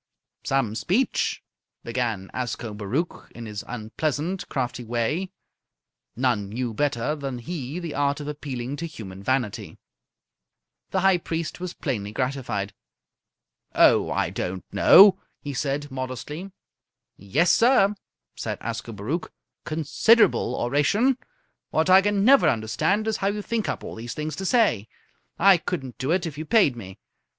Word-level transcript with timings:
"Some 0.43 0.73
speech!" 0.73 1.43
began 1.83 2.31
Ascobaruch 2.33 3.29
in 3.35 3.45
his 3.45 3.63
unpleasant, 3.67 4.49
crafty 4.49 4.83
way. 4.83 5.29
None 6.15 6.49
knew 6.49 6.73
better 6.73 7.15
than 7.15 7.37
he 7.37 7.77
the 7.77 7.93
art 7.93 8.19
of 8.19 8.27
appealing 8.27 8.77
to 8.77 8.87
human 8.87 9.21
vanity. 9.21 9.77
The 10.89 11.01
High 11.01 11.19
Priest 11.19 11.59
was 11.59 11.75
plainly 11.75 12.11
gratified. 12.11 12.73
"Oh, 13.75 14.09
I 14.09 14.31
don't 14.31 14.65
know," 14.73 15.19
he 15.39 15.53
said, 15.53 15.91
modestly. 15.91 16.49
"Yessir!" 17.15 17.93
said 18.35 18.57
Ascobaruch. 18.59 19.29
"Considerable 19.65 20.55
oration! 20.55 21.15
What 21.69 21.91
I 21.91 22.01
can 22.01 22.25
never 22.25 22.49
understand 22.49 23.05
is 23.07 23.17
how 23.17 23.27
you 23.27 23.43
think 23.43 23.69
up 23.69 23.83
all 23.83 23.93
these 23.93 24.15
things 24.15 24.35
to 24.37 24.47
say. 24.47 24.87
I 25.37 25.57
couldn't 25.59 25.99
do 25.99 26.09
it 26.09 26.25
if 26.25 26.39
you 26.39 26.45
paid 26.45 26.75
me. 26.75 26.97